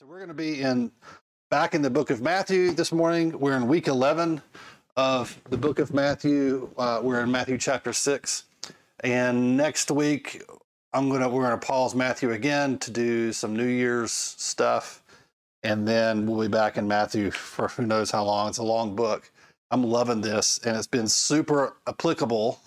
[0.00, 0.90] So we're going to be in
[1.50, 3.38] back in the book of Matthew this morning.
[3.38, 4.40] We're in week 11
[4.96, 6.70] of the book of Matthew.
[6.78, 8.44] Uh, we're in Matthew chapter 6.
[9.00, 10.42] And next week,
[10.94, 15.02] I'm gonna we're gonna pause Matthew again to do some New Year's stuff,
[15.64, 18.48] and then we'll be back in Matthew for who knows how long.
[18.48, 19.30] It's a long book.
[19.70, 22.58] I'm loving this, and it's been super applicable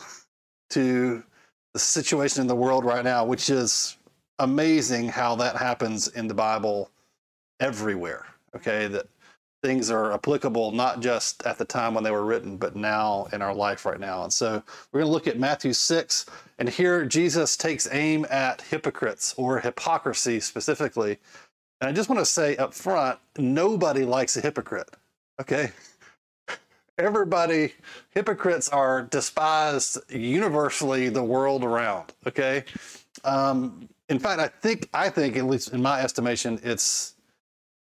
[0.70, 1.24] to
[1.74, 3.98] the situation in the world right now, which is
[4.38, 6.92] amazing how that happens in the Bible
[7.64, 8.26] everywhere.
[8.56, 9.08] Okay, that
[9.64, 13.42] things are applicable not just at the time when they were written, but now in
[13.42, 14.24] our life right now.
[14.24, 16.26] And so we're going to look at Matthew 6,
[16.60, 21.18] and here Jesus takes aim at hypocrites or hypocrisy specifically.
[21.80, 24.90] And I just want to say up front nobody likes a hypocrite.
[25.40, 25.72] Okay.
[26.98, 27.74] Everybody,
[28.14, 32.14] hypocrites are despised universally the world around.
[32.28, 32.66] Okay.
[33.24, 37.16] Um, in fact, I think, I think, at least in my estimation, it's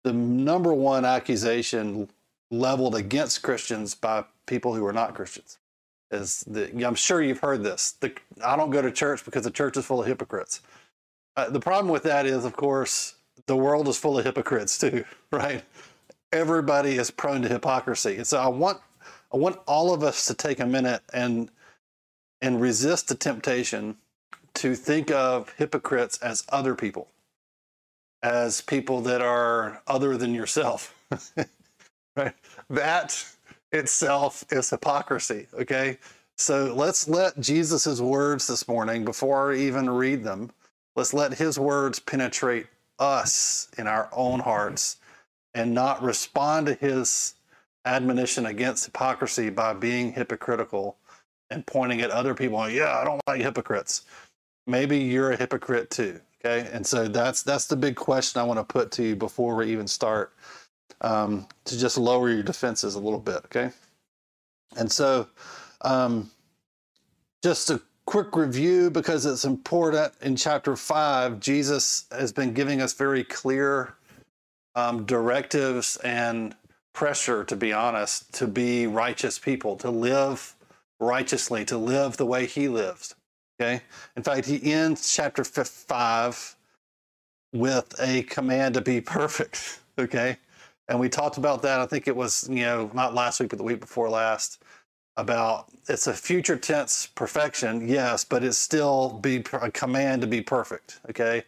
[0.09, 2.09] the number one accusation
[2.51, 5.59] leveled against Christians by people who are not Christians.
[6.11, 7.93] Is that I'm sure you've heard this.
[8.01, 10.63] The, I don't go to church because the church is full of hypocrites.
[11.37, 15.05] Uh, the problem with that is, of course, the world is full of hypocrites too,
[15.31, 15.63] right?
[16.33, 18.17] Everybody is prone to hypocrisy.
[18.17, 18.79] And so I want,
[19.31, 21.51] I want all of us to take a minute and,
[22.41, 23.99] and resist the temptation
[24.55, 27.09] to think of hypocrites as other people
[28.23, 30.95] as people that are other than yourself.
[32.17, 32.35] right?
[32.71, 33.25] That
[33.73, 35.47] itself is hypocrisy.
[35.55, 35.99] Okay.
[36.37, 40.53] So let's let Jesus' words this morning, before I even read them,
[40.95, 42.67] let's let his words penetrate
[42.99, 44.97] us in our own hearts
[45.55, 47.35] and not respond to his
[47.85, 50.97] admonition against hypocrisy by being hypocritical
[51.51, 52.69] and pointing at other people.
[52.69, 54.03] Yeah, I don't like hypocrites.
[54.67, 56.21] Maybe you're a hypocrite too.
[56.45, 59.57] Okay, and so that's that's the big question I want to put to you before
[59.57, 60.33] we even start
[61.01, 63.39] um, to just lower your defenses a little bit.
[63.47, 63.71] Okay,
[64.77, 65.27] and so
[65.83, 66.31] um,
[67.43, 70.13] just a quick review because it's important.
[70.23, 73.95] In chapter five, Jesus has been giving us very clear
[74.77, 76.55] um, directives and
[76.93, 80.55] pressure, to be honest, to be righteous people, to live
[81.01, 83.15] righteously, to live the way He lives.
[83.61, 83.81] Okay.
[84.17, 86.57] In fact, he ends chapter five
[87.53, 89.81] with a command to be perfect.
[89.99, 90.37] Okay.
[90.87, 91.81] And we talked about that.
[91.81, 94.63] I think it was, you know, not last week, but the week before last
[95.17, 97.89] about it's a future tense perfection.
[97.89, 101.01] Yes, but it's still be a command to be perfect.
[101.11, 101.43] Okay.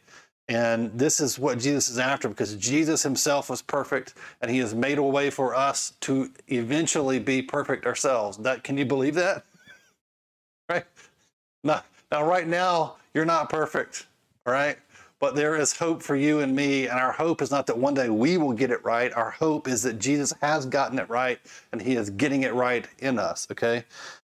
[0.48, 4.75] And this is what Jesus is after because Jesus himself was perfect and he has
[4.75, 8.37] made a way for us to eventually be perfect ourselves.
[8.38, 9.44] That can you believe that?
[10.69, 10.84] Right?
[11.65, 14.06] Not now, right now, you're not perfect,
[14.47, 14.78] all right?
[15.21, 16.87] But there is hope for you and me.
[16.87, 19.12] And our hope is not that one day we will get it right.
[19.12, 21.38] Our hope is that Jesus has gotten it right
[21.72, 23.84] and he is getting it right in us, okay?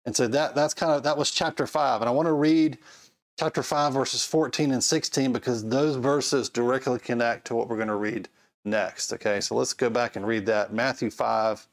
[0.05, 2.03] And so that that's kind of that was chapter 5.
[2.03, 2.77] And I want to read
[3.39, 7.89] chapter 5 verses 14 and 16 because those verses directly connect to what we're going
[7.89, 8.29] to read
[8.67, 9.41] next, okay?
[9.41, 10.73] So let's go back and read that.
[10.73, 11.67] Matthew 5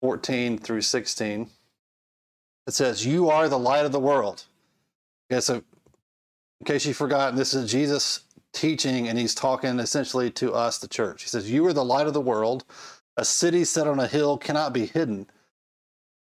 [0.00, 1.48] 14 through 16.
[2.66, 4.46] It says, "You are the light of the world."
[5.32, 10.52] Okay, so in case you've forgotten, this is Jesus teaching, and he's talking essentially to
[10.52, 11.22] us, the church.
[11.22, 12.66] He says, You are the light of the world.
[13.16, 15.30] A city set on a hill cannot be hidden,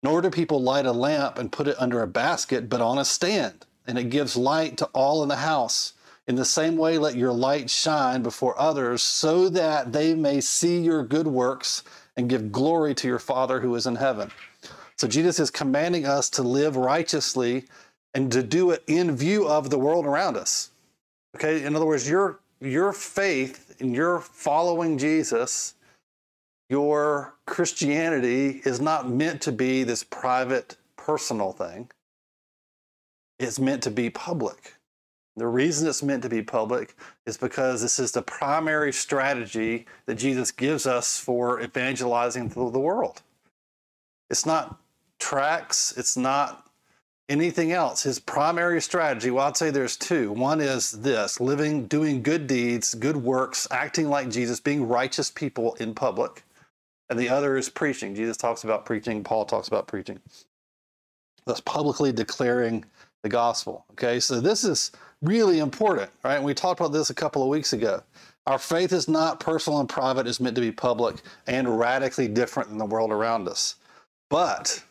[0.03, 3.05] nor do people light a lamp and put it under a basket, but on a
[3.05, 5.93] stand, and it gives light to all in the house.
[6.27, 10.81] In the same way, let your light shine before others, so that they may see
[10.81, 11.85] your good works
[12.17, 14.33] and give glory to your Father who is in heaven.
[14.97, 17.67] So, Jesus is commanding us to live righteously
[18.15, 20.71] and to do it in view of the world around us.
[21.37, 25.75] Okay, in other words, your your faith and your following Jesus,
[26.69, 31.91] your Christianity is not meant to be this private, personal thing.
[33.39, 34.75] It's meant to be public.
[35.37, 40.17] The reason it's meant to be public is because this is the primary strategy that
[40.17, 43.23] Jesus gives us for evangelizing the world.
[44.31, 44.81] It's not
[45.21, 46.68] tracts, it's not
[47.29, 48.03] anything else.
[48.03, 50.33] His primary strategy, well, I'd say there's two.
[50.33, 55.75] One is this living, doing good deeds, good works, acting like Jesus, being righteous people
[55.75, 56.45] in public.
[57.11, 58.15] And the other is preaching.
[58.15, 60.21] Jesus talks about preaching, Paul talks about preaching.
[61.47, 62.85] That's publicly declaring
[63.23, 63.85] the gospel.
[63.93, 64.93] Okay, so this is
[65.23, 66.37] really important, right?
[66.37, 68.03] And we talked about this a couple of weeks ago.
[68.47, 71.17] Our faith is not personal and private, it's meant to be public
[71.47, 73.77] and radically different than the world around us.
[74.31, 74.83] But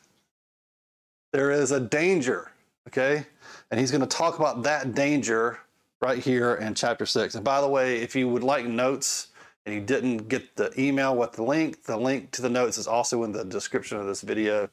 [1.33, 2.51] there is a danger,
[2.88, 3.25] okay?
[3.69, 5.59] And he's going to talk about that danger
[6.01, 7.35] right here in chapter 6.
[7.35, 9.29] And by the way, if you would like notes
[9.65, 12.88] and you didn't get the email with the link, the link to the notes is
[12.88, 14.69] also in the description of this video.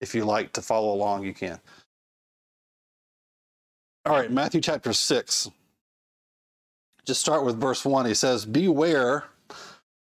[0.00, 1.58] If you like to follow along, you can.
[4.04, 5.50] All right, Matthew chapter 6.
[7.04, 8.06] Just start with verse 1.
[8.06, 9.24] He says, Beware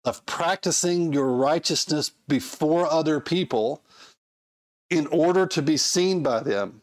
[0.04, 3.83] of practicing your righteousness before other people
[4.90, 6.80] in order to be seen by them,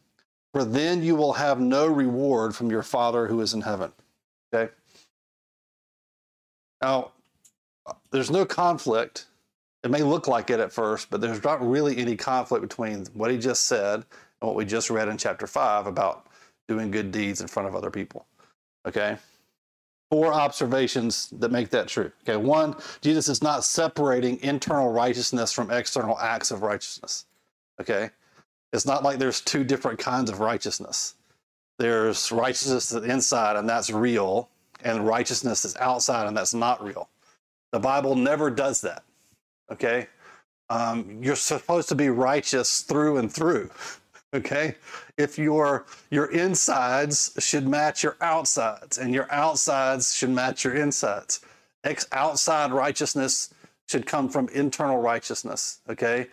[0.53, 3.91] for then you will have no reward from your Father who is in heaven.
[4.53, 4.71] Okay?
[6.81, 7.11] Now,
[8.11, 9.27] there's no conflict.
[9.83, 13.31] It may look like it at first, but there's not really any conflict between what
[13.31, 16.27] he just said and what we just read in chapter 5 about
[16.67, 18.25] doing good deeds in front of other people.
[18.85, 19.17] Okay?
[20.09, 22.11] Four observations that make that true.
[22.23, 27.25] Okay, one, Jesus is not separating internal righteousness from external acts of righteousness.
[27.81, 28.11] Okay?
[28.71, 31.15] It's not like there's two different kinds of righteousness.
[31.79, 34.49] There's righteousness inside, and that's real,
[34.83, 37.09] and righteousness is outside, and that's not real.
[37.71, 39.03] The Bible never does that.
[39.71, 40.07] Okay?
[40.69, 43.69] Um, you're supposed to be righteous through and through.
[44.33, 44.75] Okay?
[45.17, 51.41] If your your insides should match your outsides, and your outsides should match your insides.
[51.83, 53.53] Ex- outside righteousness
[53.89, 55.81] should come from internal righteousness.
[55.89, 56.27] Okay?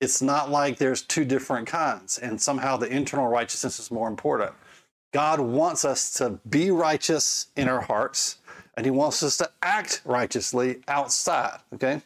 [0.00, 4.52] It's not like there's two different kinds, and somehow the internal righteousness is more important.
[5.12, 8.38] God wants us to be righteous in our hearts
[8.76, 11.58] and he wants us to act righteously outside.
[11.74, 12.00] Okay?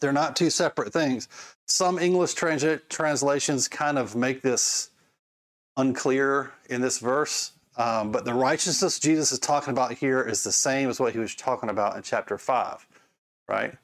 [0.00, 1.28] They're not two separate things.
[1.66, 4.90] Some English trans- translations kind of make this
[5.76, 10.52] unclear in this verse, um, but the righteousness Jesus is talking about here is the
[10.52, 12.86] same as what he was talking about in chapter 5,
[13.48, 13.74] right?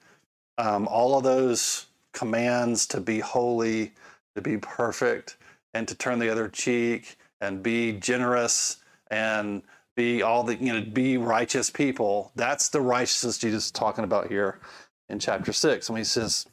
[0.58, 3.92] Um, all of those commands to be holy,
[4.34, 5.36] to be perfect,
[5.74, 8.78] and to turn the other cheek, and be generous,
[9.10, 9.62] and
[9.98, 12.30] be all the you know be righteous people.
[12.36, 14.60] That's the righteousness jesus is talking about here
[15.08, 16.46] in chapter 6 when he says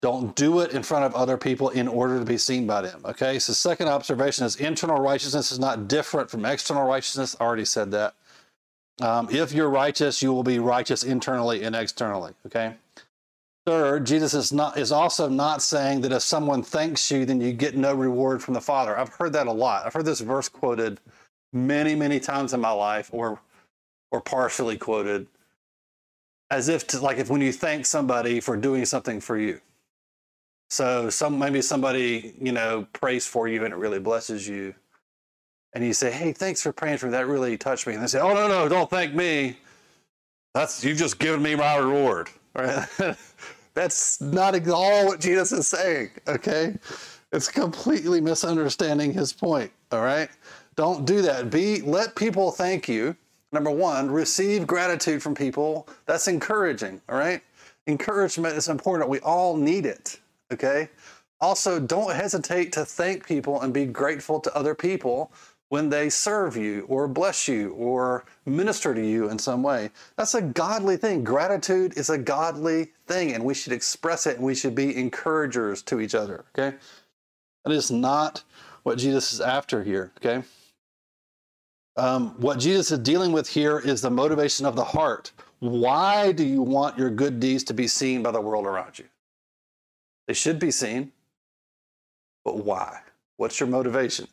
[0.00, 3.00] don't do it in front of other people in order to be seen by them.
[3.04, 7.36] Okay so second observation is internal righteousness is not different from external righteousness.
[7.38, 8.14] I already said that.
[9.00, 12.74] Um, if you're righteous you will be righteous internally and externally okay
[13.66, 17.52] third jesus is not is also not saying that if someone thanks you then you
[17.52, 20.48] get no reward from the father i've heard that a lot i've heard this verse
[20.48, 21.00] quoted
[21.52, 23.40] many, many times in my life, or
[24.10, 25.26] or partially quoted,
[26.50, 29.60] as if to like if when you thank somebody for doing something for you.
[30.70, 34.74] So some maybe somebody you know prays for you and it really blesses you,
[35.74, 37.12] and you say, "Hey, thanks for praying for me.
[37.12, 39.58] That really touched me." And they say, "Oh no, no, don't thank me.
[40.54, 42.86] That's you've just given me my reward." Right?
[43.74, 46.10] That's not at all what Jesus is saying.
[46.28, 46.76] Okay,
[47.32, 49.72] it's completely misunderstanding his point.
[49.90, 50.28] All right.
[50.76, 51.50] Don't do that.
[51.50, 53.16] Be let people thank you.
[53.52, 55.88] Number one, receive gratitude from people.
[56.06, 57.00] That's encouraging.
[57.08, 57.42] All right.
[57.86, 59.10] Encouragement is important.
[59.10, 60.18] We all need it.
[60.52, 60.88] Okay.
[61.40, 65.32] Also, don't hesitate to thank people and be grateful to other people
[65.72, 69.88] when they serve you or bless you or minister to you in some way.
[70.18, 71.24] That's a godly thing.
[71.24, 75.80] Gratitude is a godly thing, and we should express it and we should be encouragers
[75.84, 76.44] to each other.
[76.54, 76.76] Okay.
[77.64, 78.44] That is not
[78.82, 80.12] what Jesus is after here.
[80.18, 80.46] Okay.
[81.96, 85.32] Um, what Jesus is dealing with here is the motivation of the heart.
[85.60, 89.06] Why do you want your good deeds to be seen by the world around you?
[90.26, 91.12] They should be seen,
[92.44, 93.00] but why?
[93.38, 94.28] What's your motivation?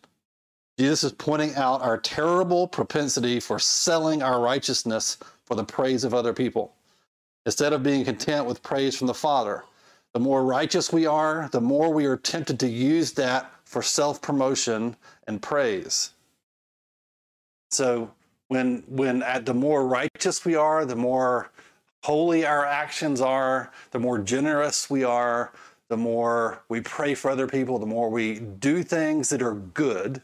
[0.80, 6.14] Jesus is pointing out our terrible propensity for selling our righteousness for the praise of
[6.14, 6.74] other people.
[7.46, 9.66] Instead of being content with praise from the Father,
[10.14, 14.22] the more righteous we are, the more we are tempted to use that for self
[14.22, 14.96] promotion
[15.28, 16.12] and praise.
[17.72, 18.10] So
[18.48, 21.52] when when at the more righteous we are, the more
[22.06, 25.52] holy our actions are, the more generous we are,
[25.90, 30.22] the more we pray for other people, the more we do things that are good,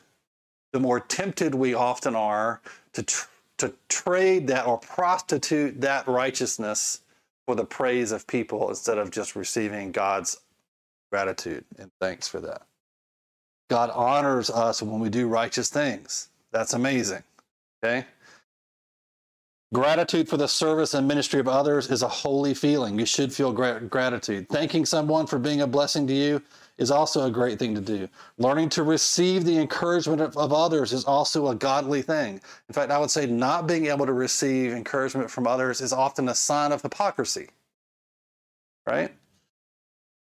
[0.75, 2.59] the more tempted we often are
[2.91, 6.99] to tr- to trade that or prostitute that righteousness
[7.45, 10.35] for the praise of people instead of just receiving God's
[11.13, 12.63] gratitude and thanks for that.
[13.69, 16.27] God honors us when we do righteous things.
[16.51, 17.23] That's amazing.
[17.81, 18.05] Okay?
[19.73, 22.99] Gratitude for the service and ministry of others is a holy feeling.
[22.99, 24.49] You should feel gra- gratitude.
[24.49, 26.41] Thanking someone for being a blessing to you
[26.77, 28.07] is also a great thing to do.
[28.37, 32.41] Learning to receive the encouragement of, of, others is also a godly thing.
[32.67, 36.27] In fact, I would say not being able to receive encouragement from others is often
[36.27, 37.47] a sign of hypocrisy.
[38.85, 39.13] Right?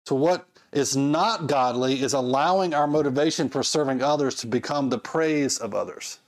[0.08, 4.98] So, what is not godly is allowing our motivation for serving others to become the
[4.98, 6.20] praise of others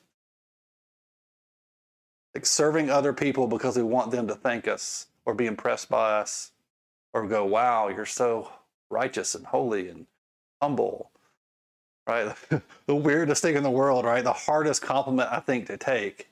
[2.34, 6.20] like serving other people because we want them to thank us or be impressed by
[6.20, 6.51] us
[7.13, 8.51] or go, wow, you're so
[8.90, 10.08] righteous and holy and
[10.62, 11.12] humble,
[12.08, 12.36] right?
[12.86, 14.24] the weirdest thing in the world, right?
[14.24, 16.30] The hardest compliment I think to take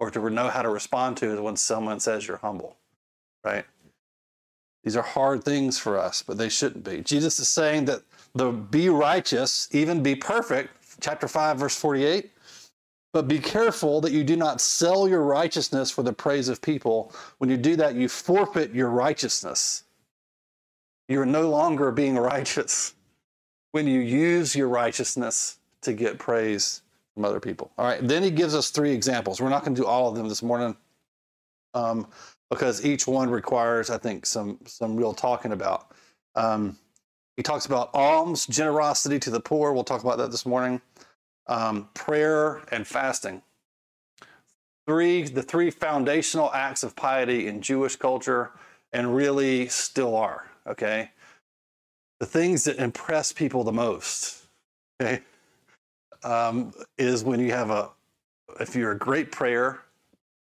[0.00, 2.76] or to know how to respond to is when someone says you're humble,
[3.44, 3.64] right?
[4.84, 7.02] These are hard things for us, but they shouldn't be.
[7.02, 8.02] Jesus is saying that
[8.34, 12.30] the be righteous, even be perfect, chapter 5, verse 48.
[13.12, 17.12] But be careful that you do not sell your righteousness for the praise of people.
[17.38, 19.84] When you do that, you forfeit your righteousness.
[21.08, 22.94] You're no longer being righteous
[23.72, 26.82] when you use your righteousness to get praise
[27.14, 27.72] from other people.
[27.76, 29.40] All right, then he gives us three examples.
[29.40, 30.76] We're not going to do all of them this morning
[31.74, 32.06] um,
[32.50, 35.92] because each one requires, I think, some some real talking about.
[36.34, 36.78] Um,
[37.36, 39.72] he talks about alms, generosity to the poor.
[39.72, 40.80] We'll talk about that this morning.
[41.46, 43.42] Um, prayer and fasting.
[44.86, 48.52] Three, the three foundational acts of piety in Jewish culture,
[48.92, 50.51] and really still are.
[50.66, 51.10] Okay,
[52.20, 54.46] the things that impress people the most.
[55.00, 55.22] Okay,
[56.22, 57.90] um, is when you have a,
[58.60, 59.80] if you're a great prayer,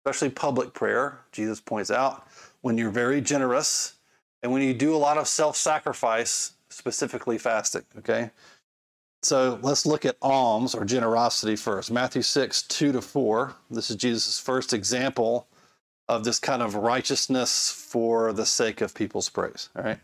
[0.05, 1.19] especially public prayer.
[1.33, 2.27] Jesus points out
[2.63, 3.95] when you're very generous,
[4.43, 7.85] and when you do a lot of self-sacrifice specifically fasting.
[7.99, 8.31] Okay.
[9.23, 11.91] So let's look at alms or generosity first.
[11.91, 13.55] Matthew 6, 2 to 4.
[13.71, 15.49] This is Jesus' first example
[16.09, 19.71] of this kind of righteousness for the sake of people's praise.
[19.77, 19.99] All right.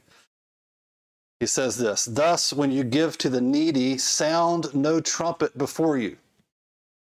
[1.40, 6.16] He says this Thus, when you give to the needy, sound no trumpet before you,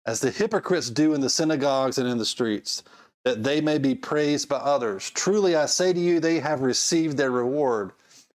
[0.06, 2.84] as the hypocrites do in the synagogues and in the streets,
[3.24, 5.10] that they may be praised by others.
[5.10, 7.91] Truly, I say to you, they have received their reward.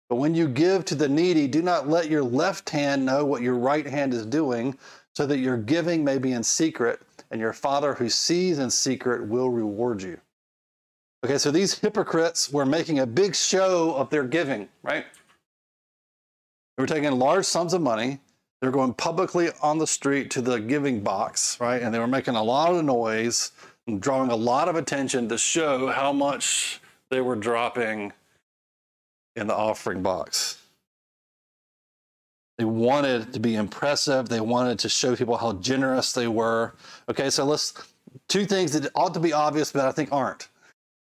[0.10, 3.41] But when you give to the needy, do not let your left hand know what
[3.41, 4.77] your right hand is doing,
[5.15, 9.25] so that your giving may be in secret, and your Father who sees in secret
[9.25, 10.20] will reward you.
[11.23, 15.05] Okay, so these hypocrites were making a big show of their giving, right?
[16.75, 18.19] They were taking large sums of money.
[18.59, 21.81] They were going publicly on the street to the giving box, right?
[21.81, 23.51] And they were making a lot of noise
[23.87, 28.13] and drawing a lot of attention to show how much they were dropping
[29.35, 30.57] in the offering box.
[32.57, 34.29] They wanted to be impressive.
[34.29, 36.75] They wanted to show people how generous they were.
[37.09, 37.73] Okay, so let's
[38.27, 40.47] two things that ought to be obvious, but I think aren't.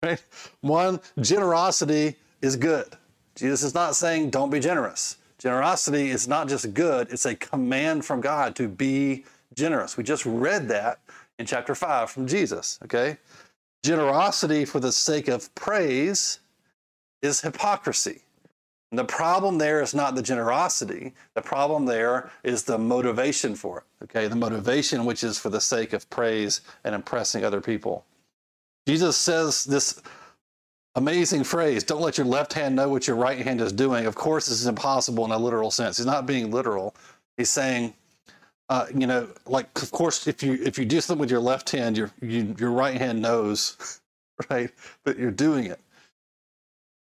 [0.03, 0.23] Right?
[0.61, 2.87] One, generosity is good.
[3.35, 5.17] Jesus is not saying don't be generous.
[5.39, 9.95] Generosity is not just good, it's a command from God to be generous.
[9.95, 10.99] We just read that
[11.37, 13.17] in chapter 5 from Jesus, okay?
[13.83, 16.39] Generosity for the sake of praise
[17.21, 18.21] is hypocrisy.
[18.91, 21.13] And the problem there is not the generosity.
[21.33, 23.83] The problem there is the motivation for it.
[24.05, 28.05] Okay, the motivation which is for the sake of praise and impressing other people.
[28.87, 30.01] Jesus says this
[30.95, 34.05] amazing phrase, don't let your left hand know what your right hand is doing.
[34.05, 35.97] Of course, this is impossible in a literal sense.
[35.97, 36.95] He's not being literal.
[37.35, 37.93] He's saying,
[38.69, 41.69] uh, you know, like of course, if you if you do something with your left
[41.69, 43.99] hand, your you, your right hand knows,
[44.49, 44.71] right,
[45.03, 45.79] that you're doing it.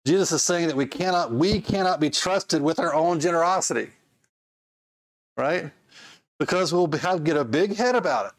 [0.07, 3.89] Jesus is saying that we cannot, we cannot be trusted with our own generosity,
[5.35, 5.69] right?
[6.39, 8.31] Because we'll have, get a big head about it.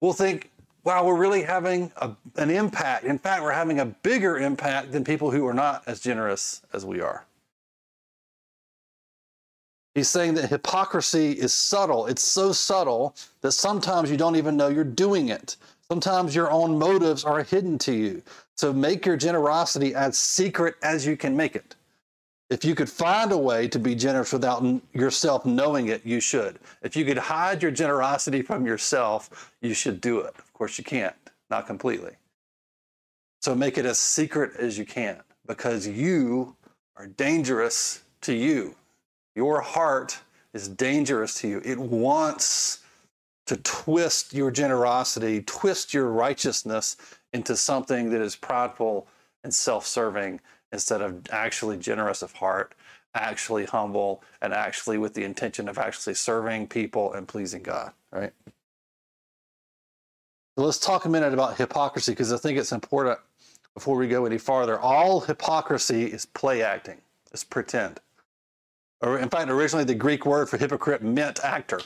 [0.00, 0.50] We'll think,
[0.84, 3.04] wow, we're really having a, an impact.
[3.04, 6.84] In fact, we're having a bigger impact than people who are not as generous as
[6.84, 7.24] we are.
[9.94, 12.06] He's saying that hypocrisy is subtle.
[12.06, 15.56] It's so subtle that sometimes you don't even know you're doing it.
[15.88, 18.22] Sometimes your own motives are hidden to you.
[18.56, 21.76] So make your generosity as secret as you can make it.
[22.50, 26.58] If you could find a way to be generous without yourself knowing it, you should.
[26.82, 30.34] If you could hide your generosity from yourself, you should do it.
[30.54, 31.14] Course, you can't,
[31.50, 32.12] not completely.
[33.42, 36.56] So make it as secret as you can because you
[36.96, 38.76] are dangerous to you.
[39.34, 40.18] Your heart
[40.54, 41.60] is dangerous to you.
[41.64, 42.78] It wants
[43.46, 46.96] to twist your generosity, twist your righteousness
[47.32, 49.06] into something that is prideful
[49.42, 50.40] and self serving
[50.72, 52.74] instead of actually generous of heart,
[53.14, 58.32] actually humble, and actually with the intention of actually serving people and pleasing God, right?
[60.56, 63.18] Let's talk a minute about hypocrisy because I think it's important
[63.74, 64.78] before we go any farther.
[64.78, 66.98] All hypocrisy is play acting,
[67.32, 67.98] it's pretend.
[69.02, 71.80] In fact, originally the Greek word for hypocrite meant actor.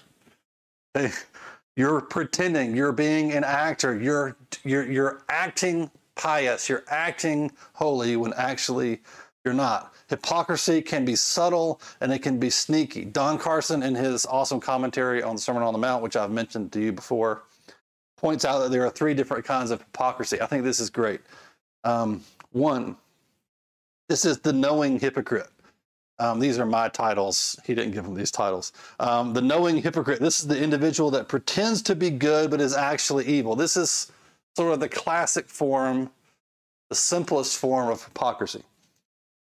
[1.76, 8.34] You're pretending, you're being an actor, you're you're you're acting pious, you're acting holy when
[8.34, 9.00] actually
[9.44, 9.94] you're not.
[10.08, 13.04] Hypocrisy can be subtle and it can be sneaky.
[13.06, 16.72] Don Carson, in his awesome commentary on the Sermon on the Mount, which I've mentioned
[16.72, 17.44] to you before,
[18.18, 20.40] points out that there are three different kinds of hypocrisy.
[20.40, 21.20] I think this is great.
[21.84, 22.22] Um,
[22.52, 22.96] One,
[24.08, 25.48] this is the knowing hypocrite.
[26.18, 27.58] Um, these are my titles.
[27.64, 28.72] He didn't give them these titles.
[28.98, 30.18] Um, the knowing hypocrite.
[30.20, 33.54] This is the individual that pretends to be good but is actually evil.
[33.54, 34.10] This is
[34.56, 36.10] sort of the classic form,
[36.88, 38.64] the simplest form of hypocrisy.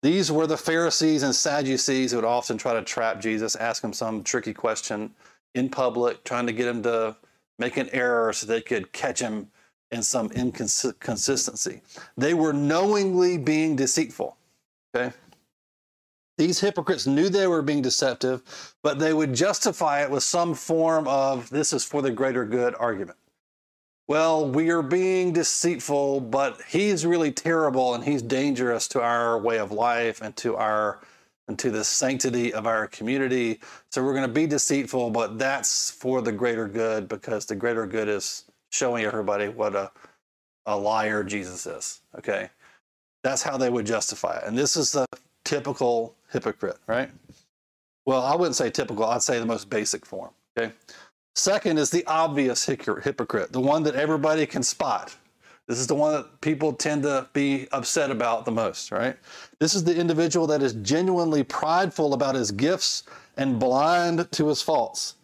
[0.02, 3.92] These were the Pharisees and Sadducees who would often try to trap Jesus, ask him
[3.92, 5.12] some tricky question
[5.54, 7.16] in public, trying to get him to
[7.60, 9.48] make an error so they could catch him
[9.92, 11.82] in some inconsistency.
[12.16, 14.36] They were knowingly being deceitful.
[14.94, 15.12] Okay?
[16.38, 21.06] These hypocrites knew they were being deceptive, but they would justify it with some form
[21.06, 23.18] of this is for the greater good argument.
[24.08, 29.58] Well, we are being deceitful, but he's really terrible and he's dangerous to our way
[29.58, 31.00] of life and to our
[31.50, 33.58] and to the sanctity of our community.
[33.90, 37.88] So we're going to be deceitful, but that's for the greater good because the greater
[37.88, 39.90] good is showing everybody what a,
[40.66, 42.02] a liar Jesus is.
[42.16, 42.48] Okay.
[43.24, 44.44] That's how they would justify it.
[44.46, 45.06] And this is the
[45.44, 47.10] typical hypocrite, right?
[48.06, 50.30] Well, I wouldn't say typical, I'd say the most basic form.
[50.56, 50.72] Okay.
[51.34, 55.16] Second is the obvious hypocrite, the one that everybody can spot.
[55.70, 59.16] This is the one that people tend to be upset about the most, right?
[59.60, 63.04] This is the individual that is genuinely prideful about his gifts
[63.36, 65.14] and blind to his faults.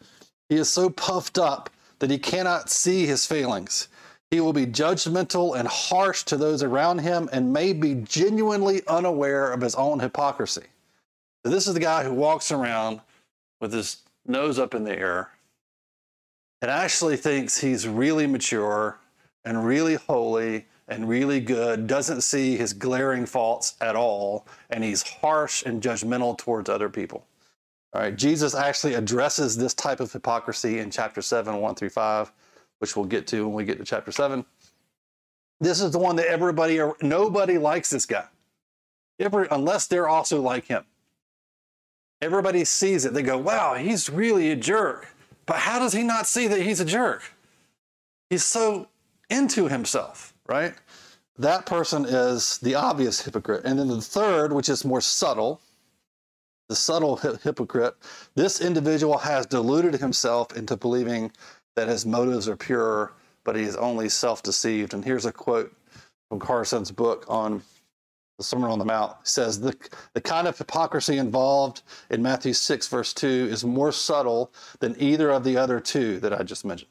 [0.49, 3.88] He is so puffed up that he cannot see his failings.
[4.31, 9.53] He will be judgmental and harsh to those around him and may be genuinely unaware
[9.53, 10.67] of his own hypocrisy.
[11.45, 13.00] So this is the guy who walks around
[13.61, 15.31] with his nose up in the air
[16.62, 19.00] and actually thinks he's really mature
[19.47, 25.03] and really holy and really good, doesn't see his glaring faults at all, and he's
[25.03, 27.25] harsh and judgmental towards other people.
[27.95, 32.31] All right, Jesus actually addresses this type of hypocrisy in chapter 7, 1 through 5,
[32.79, 34.45] which we'll get to when we get to chapter 7.
[35.61, 38.26] This is the one that everybody, nobody likes this guy,
[39.19, 40.85] Every, unless they're also like him.
[42.20, 43.14] Everybody sees it.
[43.14, 45.14] They go, wow, he's really a jerk.
[45.47, 47.23] But how does he not see that he's a jerk?
[48.29, 48.88] He's so
[49.31, 50.75] into himself, right?
[51.39, 53.65] That person is the obvious hypocrite.
[53.65, 55.61] And then the third, which is more subtle,
[56.69, 57.95] the subtle hypocrite,
[58.35, 61.31] this individual has deluded himself into believing
[61.77, 63.12] that his motives are pure,
[63.45, 64.95] but he is only self deceived.
[64.95, 65.73] And here's a quote
[66.29, 67.62] from Carson's book on
[68.39, 69.12] the Sermon on the Mount.
[69.23, 69.75] He says, the,
[70.15, 75.31] the kind of hypocrisy involved in Matthew 6, verse 2, is more subtle than either
[75.31, 76.91] of the other two that I just mentioned.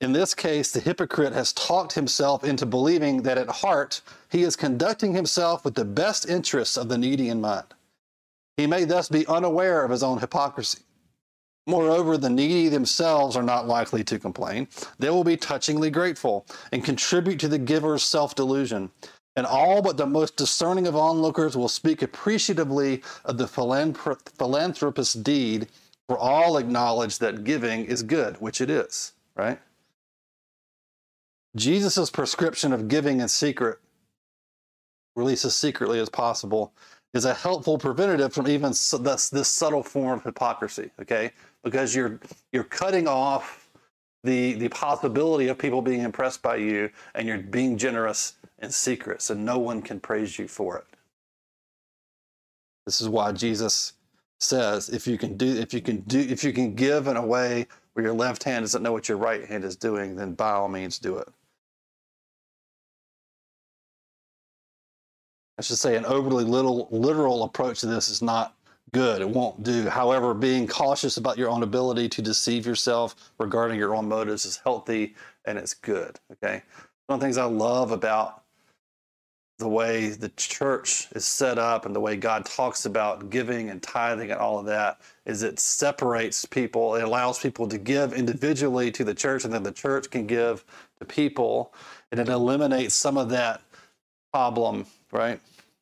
[0.00, 4.56] In this case, the hypocrite has talked himself into believing that at heart he is
[4.56, 7.66] conducting himself with the best interests of the needy in mind.
[8.56, 10.80] He may thus be unaware of his own hypocrisy.
[11.66, 14.68] Moreover, the needy themselves are not likely to complain.
[14.98, 18.90] They will be touchingly grateful and contribute to the giver's self delusion.
[19.36, 25.68] And all but the most discerning of onlookers will speak appreciatively of the philanthropist's deed,
[26.08, 29.60] for all acknowledge that giving is good, which it is, right?
[31.56, 33.78] Jesus' prescription of giving in secret,
[35.16, 36.72] release as secretly as possible,
[37.12, 41.32] is a helpful preventative from even this, this subtle form of hypocrisy, okay?
[41.64, 42.20] Because you're
[42.52, 43.68] you're cutting off
[44.22, 49.22] the the possibility of people being impressed by you and you're being generous in secret
[49.22, 50.84] so no one can praise you for it.
[52.86, 53.94] This is why Jesus
[54.38, 57.26] says if you can do if you can do if you can give in a
[57.26, 60.52] way where your left hand doesn't know what your right hand is doing, then by
[60.52, 61.28] all means do it.
[65.60, 68.56] I should say an overly little literal approach to this is not
[68.94, 69.20] good.
[69.20, 69.90] It won't do.
[69.90, 74.56] However, being cautious about your own ability to deceive yourself regarding your own motives is
[74.56, 76.18] healthy and it's good.
[76.32, 76.62] Okay.
[77.08, 78.42] One of the things I love about
[79.58, 83.82] the way the church is set up and the way God talks about giving and
[83.82, 86.94] tithing and all of that is it separates people.
[86.94, 90.64] It allows people to give individually to the church and then the church can give
[91.00, 91.74] to people
[92.10, 93.60] and it eliminates some of that
[94.32, 95.40] problem, right?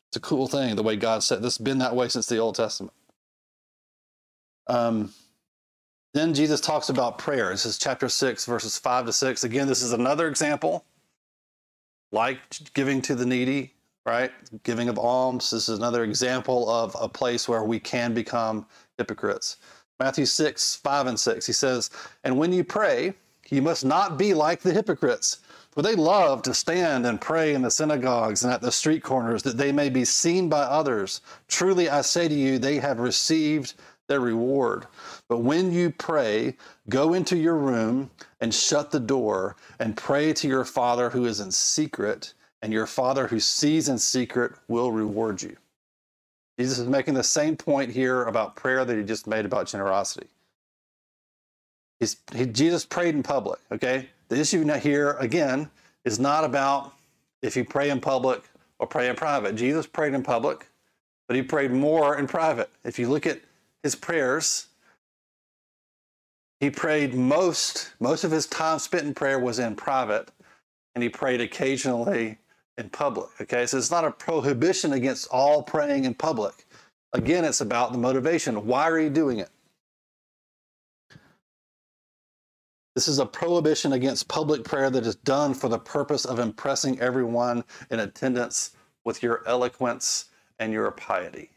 [0.09, 2.39] It's a cool thing the way God said this has been that way since the
[2.39, 2.95] Old Testament.
[4.67, 5.13] Um,
[6.15, 7.51] then Jesus talks about prayer.
[7.51, 9.45] This is chapter 6, verses 5 to 6.
[9.45, 10.85] Again, this is another example,
[12.13, 12.39] like
[12.75, 13.75] giving to the needy,
[14.07, 14.31] right?
[14.63, 15.51] Giving of alms.
[15.51, 19.59] This is another example of a place where we can become hypocrites.
[20.01, 21.91] Matthew 6, 5 and 6, he says,
[22.25, 23.15] And when you pray,
[23.51, 25.39] you must not be like the hypocrites
[25.71, 29.43] for they love to stand and pray in the synagogues and at the street corners
[29.45, 31.21] that they may be seen by others.
[31.47, 33.75] Truly I say to you, they have received
[34.09, 34.87] their reward.
[35.29, 36.57] But when you pray,
[36.89, 41.41] go into your room and shut the door and pray to your Father who is
[41.41, 45.57] in secret, and your Father who sees in secret will reward you.
[46.59, 50.27] Jesus is making the same point here about prayer that he just made about generosity.
[52.01, 54.09] He's, he, Jesus prayed in public, okay?
[54.29, 55.71] The issue here, again,
[56.05, 56.93] is not about
[57.43, 58.43] if you pray in public
[58.79, 59.57] or pray in private.
[59.57, 60.67] Jesus prayed in public,
[61.27, 62.71] but he prayed more in private.
[62.85, 63.41] If you look at
[63.83, 64.67] his prayers,
[66.61, 70.31] he prayed most, most of his time spent in prayer was in private,
[70.95, 72.39] and he prayed occasionally
[72.77, 73.29] in public.
[73.41, 76.67] Okay, so it's not a prohibition against all praying in public.
[77.13, 78.67] Again, it's about the motivation.
[78.67, 79.51] Why are you doing it?
[82.99, 86.99] This is a prohibition against public prayer that is done for the purpose of impressing
[86.99, 88.73] everyone in attendance
[89.05, 90.25] with your eloquence
[90.59, 91.51] and your piety.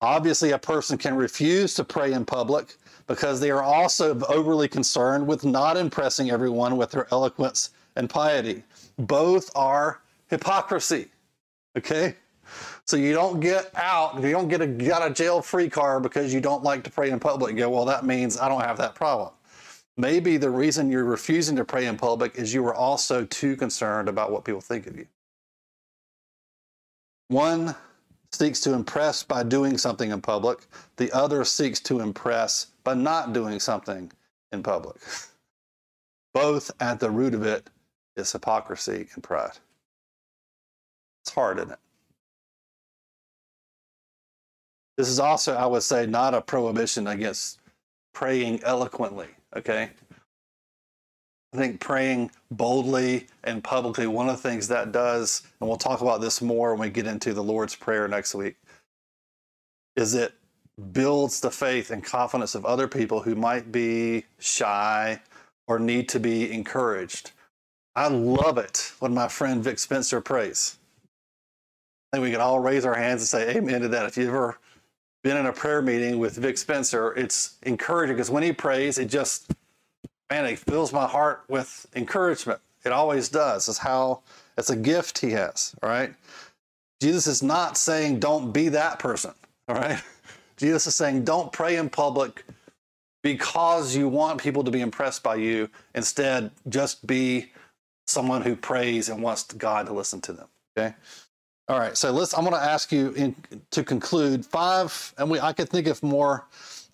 [0.00, 5.26] Obviously, a person can refuse to pray in public because they are also overly concerned
[5.26, 8.62] with not impressing everyone with their eloquence and piety.
[8.96, 11.08] Both are hypocrisy.
[11.76, 12.16] Okay?
[12.86, 16.32] So you don't get out, you don't get a got a jail free card because
[16.32, 17.52] you don't like to pray in public.
[17.52, 19.32] You go, well, that means I don't have that problem.
[19.96, 24.08] Maybe the reason you're refusing to pray in public is you are also too concerned
[24.08, 25.06] about what people think of you.
[27.28, 27.74] One
[28.32, 33.32] seeks to impress by doing something in public, the other seeks to impress by not
[33.32, 34.12] doing something
[34.52, 34.96] in public.
[36.34, 37.70] Both at the root of it
[38.16, 39.58] is hypocrisy and pride.
[41.22, 41.78] It's hard, isn't it?
[44.96, 47.58] This is also, I would say, not a prohibition against
[48.14, 49.90] praying eloquently, okay?
[51.52, 56.00] I think praying boldly and publicly, one of the things that does, and we'll talk
[56.00, 58.56] about this more when we get into the Lord's Prayer next week,
[59.96, 60.34] is it
[60.92, 65.20] builds the faith and confidence of other people who might be shy
[65.66, 67.32] or need to be encouraged.
[67.94, 70.78] I love it when my friend Vic Spencer prays.
[72.12, 74.06] I think we can all raise our hands and say amen to that.
[74.06, 74.58] If you've ever
[75.26, 79.06] been in a prayer meeting with Vic Spencer, it's encouraging because when he prays, it
[79.06, 79.52] just
[80.30, 82.60] man, it fills my heart with encouragement.
[82.84, 83.68] It always does.
[83.68, 84.20] It's how
[84.56, 85.74] it's a gift he has.
[85.82, 86.14] All right.
[87.00, 89.32] Jesus is not saying don't be that person.
[89.66, 90.00] All right.
[90.58, 92.44] Jesus is saying don't pray in public
[93.24, 95.68] because you want people to be impressed by you.
[95.96, 97.50] Instead, just be
[98.06, 100.46] someone who prays and wants God to listen to them.
[100.78, 100.94] Okay.
[101.68, 101.96] All right.
[101.96, 102.32] So let's.
[102.32, 103.34] I'm going to ask you in,
[103.72, 106.46] to conclude five, and we I could think of more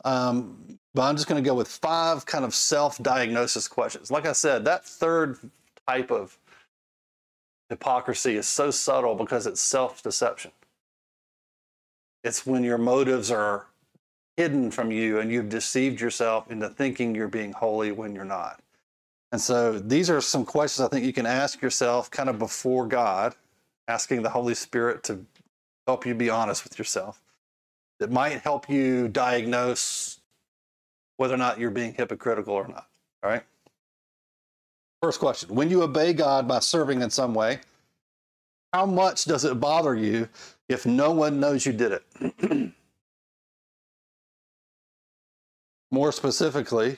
[0.05, 4.11] um, but I'm just going to go with five kind of self diagnosis questions.
[4.11, 5.39] Like I said, that third
[5.87, 6.39] type of
[7.69, 10.51] hypocrisy is so subtle because it's self deception.
[12.25, 13.67] It's when your motives are
[14.37, 18.61] hidden from you and you've deceived yourself into thinking you're being holy when you're not.
[19.31, 22.87] And so these are some questions I think you can ask yourself kind of before
[22.87, 23.35] God,
[23.93, 25.21] asking the Holy Spirit to
[25.87, 27.21] help you be honest with yourself.
[28.01, 30.19] It might help you diagnose
[31.19, 32.89] whether or not you're being hypocritical or not.
[33.23, 33.43] All right.
[35.03, 37.61] First question When you obey God by serving in some way,
[38.73, 40.27] how much does it bother you
[40.71, 42.73] if no one knows you did it?
[45.91, 46.97] More specifically,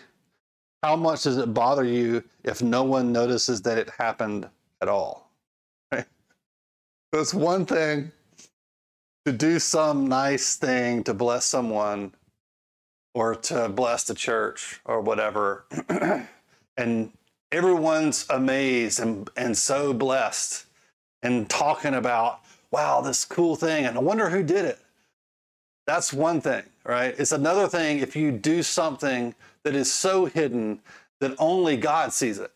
[0.85, 4.48] how much does it bother you if no one notices that it happened
[4.80, 5.24] at all?
[7.16, 8.11] It's one thing
[9.24, 12.12] to do some nice thing to bless someone
[13.14, 15.64] or to bless the church or whatever.
[16.77, 17.12] and
[17.53, 20.66] everyone's amazed and, and so blessed
[21.22, 22.40] and talking about,
[22.72, 23.87] wow, this cool thing.
[23.87, 24.81] And I wonder who did it.
[25.87, 27.14] That's one thing, right?
[27.16, 30.81] It's another thing if you do something that is so hidden
[31.20, 32.50] that only God sees it,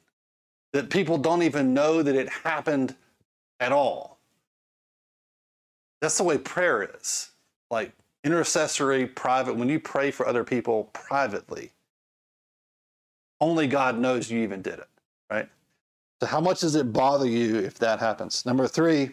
[0.73, 2.97] that people don't even know that it happened
[3.61, 4.18] at all.
[6.01, 7.31] That's the way prayer is.
[7.71, 7.93] Like
[8.25, 11.73] intercessory, private, when you pray for other people privately,
[13.41, 14.89] only God knows you even did it,
[15.31, 15.49] right?
[16.21, 18.45] So, how much does it bother you if that happens?
[18.45, 19.11] Number three,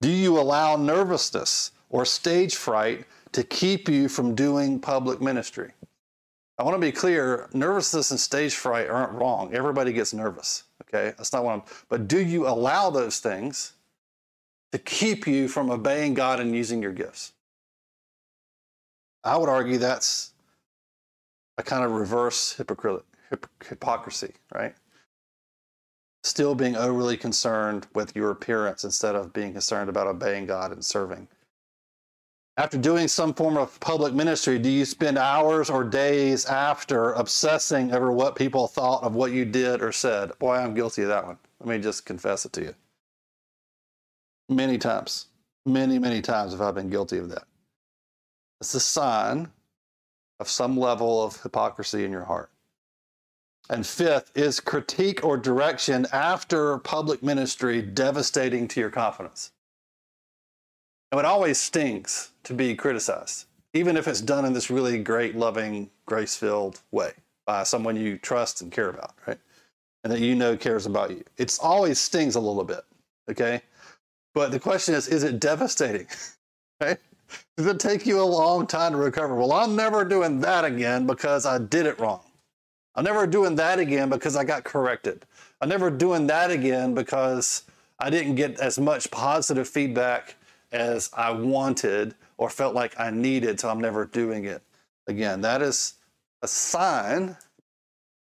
[0.00, 5.72] do you allow nervousness or stage fright to keep you from doing public ministry?
[6.58, 9.54] I want to be clear nervousness and stage fright aren't wrong.
[9.54, 11.14] Everybody gets nervous, okay?
[11.16, 13.72] That's not what I'm, but do you allow those things
[14.72, 17.32] to keep you from obeying God and using your gifts?
[19.24, 20.32] I would argue that's
[21.58, 22.60] a kind of reverse
[23.68, 24.74] hypocrisy, right?
[26.24, 30.84] Still being overly concerned with your appearance instead of being concerned about obeying God and
[30.84, 31.28] serving.
[32.56, 37.92] After doing some form of public ministry, do you spend hours or days after obsessing
[37.92, 40.38] over what people thought of what you did or said?
[40.38, 41.38] Boy, I'm guilty of that one.
[41.60, 42.74] Let me just confess it to you.
[44.54, 45.26] Many times.
[45.64, 47.44] Many, many times have I been guilty of that.
[48.60, 49.50] It's a sign
[50.40, 52.50] of some level of hypocrisy in your heart.
[53.70, 59.52] And fifth is critique or direction after public ministry devastating to your confidence.
[61.10, 65.36] Now, it always stings to be criticized, even if it's done in this really great,
[65.36, 67.12] loving, grace filled way
[67.46, 69.38] by someone you trust and care about, right?
[70.04, 71.22] And that you know cares about you.
[71.38, 72.84] It's always stings a little bit,
[73.30, 73.62] okay?
[74.34, 76.06] But the question is, is it devastating?
[76.80, 76.98] right?
[77.56, 79.34] Does it take you a long time to recover?
[79.34, 82.20] Well, I'm never doing that again because I did it wrong.
[82.94, 85.24] I'm never doing that again because I got corrected.
[85.60, 87.64] I'm never doing that again because
[87.98, 90.36] I didn't get as much positive feedback
[90.72, 94.62] as I wanted or felt like I needed, so I'm never doing it
[95.06, 95.40] again.
[95.42, 95.94] That is
[96.42, 97.36] a sign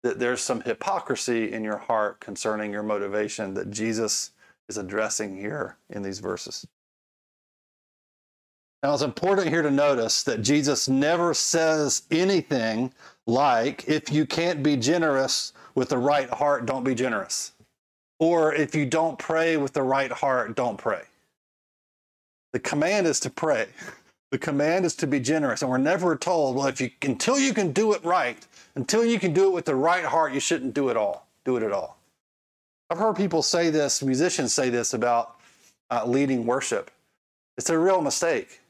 [0.03, 4.31] that there's some hypocrisy in your heart concerning your motivation that Jesus
[4.69, 6.65] is addressing here in these verses.
[8.81, 12.93] Now, it's important here to notice that Jesus never says anything
[13.25, 17.53] like, if you can't be generous with the right heart, don't be generous.
[18.19, 21.03] Or if you don't pray with the right heart, don't pray.
[22.51, 23.67] The command is to pray.
[24.31, 25.61] The command is to be generous.
[25.61, 28.45] And we're never told, well, if you until you can do it right,
[28.75, 31.27] until you can do it with the right heart, you shouldn't do it all.
[31.45, 31.97] Do it at all.
[32.89, 35.39] I've heard people say this, musicians say this about
[35.89, 36.91] uh, leading worship.
[37.57, 38.61] It's a real mistake.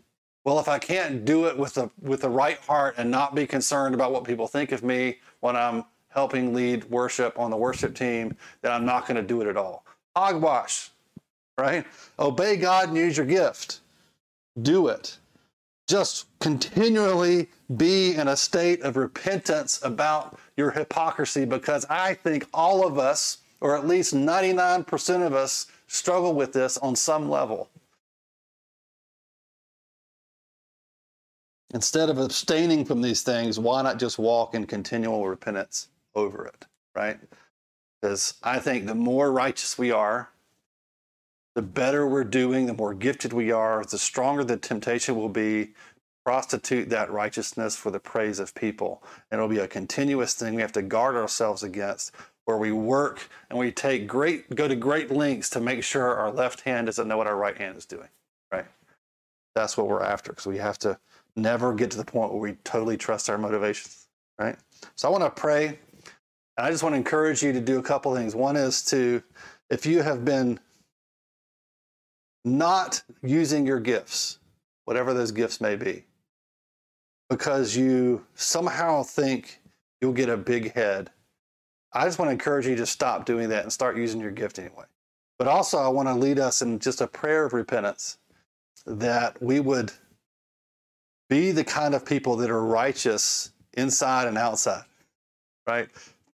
[0.46, 3.48] Well, if I can't do it with the with the right heart and not be
[3.48, 7.96] concerned about what people think of me when I'm helping lead worship on the worship
[7.96, 9.86] team, then I'm not going to do it at all.
[10.16, 10.92] Hogwash,
[11.58, 11.86] right?
[12.20, 13.80] Obey God and use your gift.
[14.62, 15.18] Do it.
[15.88, 22.86] Just continually be in a state of repentance about your hypocrisy because I think all
[22.86, 27.70] of us, or at least 99% of us, struggle with this on some level.
[31.74, 36.66] Instead of abstaining from these things, why not just walk in continual repentance over it,
[36.94, 37.18] right?
[38.02, 40.30] Because I think the more righteous we are,
[41.56, 45.68] the better we're doing, the more gifted we are, the stronger the temptation will be
[45.68, 45.72] to
[46.26, 49.02] prostitute that righteousness for the praise of people.
[49.32, 52.12] And it'll be a continuous thing we have to guard ourselves against
[52.46, 56.32] where we work and we take great go to great lengths to make sure our
[56.32, 58.10] left hand doesn't know what our right hand is doing,
[58.52, 58.66] right?
[59.56, 60.98] That's what we're after because we have to
[61.36, 64.08] never get to the point where we totally trust our motivations,
[64.40, 64.58] right?
[64.96, 65.80] So I want to pray.
[66.58, 68.36] And I just want to encourage you to do a couple things.
[68.36, 69.24] One is to,
[69.70, 70.60] if you have been
[72.46, 74.40] not using your gifts,
[74.86, 76.06] whatever those gifts may be,
[77.30, 79.60] because you somehow think
[80.02, 81.10] you'll get a big head,
[81.94, 84.60] I just want to encourage you to stop doing that and start using your gift
[84.60, 84.86] anyway.
[85.38, 88.18] But also, I want to lead us in just a prayer of repentance
[88.86, 89.92] that we would
[91.30, 94.84] be the kind of people that are righteous inside and outside,
[95.68, 95.90] right?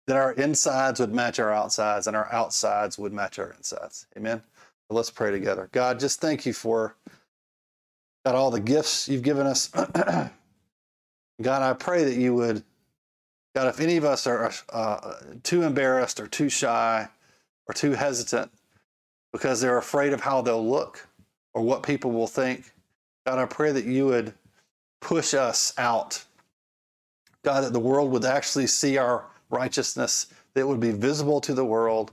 [0.07, 4.07] That our insides would match our outsides and our outsides would match our insides.
[4.17, 4.43] Amen.
[4.91, 5.69] Let's pray together.
[5.73, 6.95] God, just thank you for
[8.25, 9.69] God all the gifts you've given us.
[11.43, 12.63] God, I pray that you would,
[13.55, 17.09] God, if any of us are uh, too embarrassed or too shy
[17.69, 18.51] or too hesitant
[19.33, 21.07] because they're afraid of how they'll look
[21.55, 22.73] or what people will think,
[23.27, 24.35] God, I pray that you would
[25.01, 26.25] push us out.
[27.45, 31.55] God, that the world would actually see our righteousness, that it would be visible to
[31.55, 32.13] the world.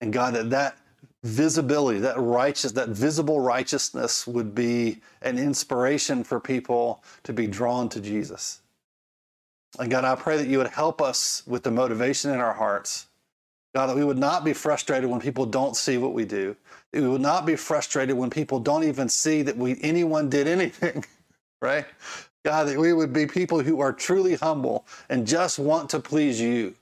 [0.00, 0.78] And God, that that
[1.24, 7.88] visibility, that righteous, that visible righteousness would be an inspiration for people to be drawn
[7.88, 8.60] to Jesus.
[9.78, 13.06] And God, I pray that you would help us with the motivation in our hearts.
[13.74, 16.56] God, that we would not be frustrated when people don't see what we do.
[16.92, 20.48] That we would not be frustrated when people don't even see that we anyone did
[20.48, 21.04] anything,
[21.60, 21.84] right?
[22.44, 26.40] God, that we would be people who are truly humble and just want to please
[26.40, 26.74] you.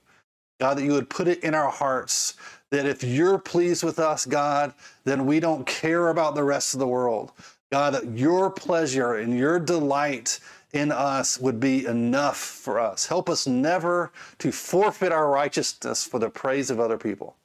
[0.59, 2.35] God, that you would put it in our hearts
[2.71, 6.79] that if you're pleased with us, God, then we don't care about the rest of
[6.79, 7.31] the world.
[7.71, 10.39] God, that your pleasure and your delight
[10.75, 13.07] in us would be enough for us.
[13.07, 17.37] Help us never to forfeit our righteousness for the praise of other people.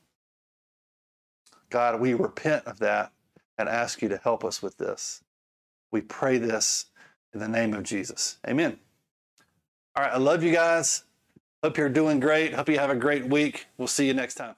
[1.71, 3.13] God, we repent of that
[3.57, 5.23] and ask you to help us with this.
[5.93, 6.87] We pray this
[7.33, 8.39] in the name of Jesus.
[8.47, 8.79] Amen.
[9.95, 11.05] All right, I love you guys.
[11.63, 12.55] Hope you're doing great.
[12.55, 13.67] Hope you have a great week.
[13.77, 14.55] We'll see you next time.